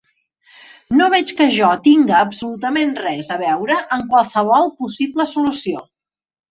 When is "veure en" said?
3.45-4.11